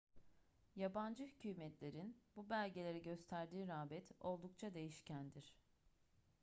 [0.75, 5.55] yabancı hükümetlerin bu belgelere gösterdiği rağbet oldukça değişkendir